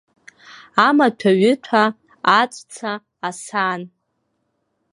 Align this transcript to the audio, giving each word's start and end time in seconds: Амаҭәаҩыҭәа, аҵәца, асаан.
Амаҭәаҩыҭәа, 0.87 1.83
аҵәца, 2.39 2.91
асаан. 3.27 3.81